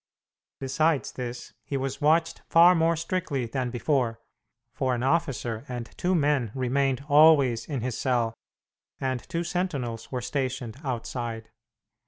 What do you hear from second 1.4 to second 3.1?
he was watched far more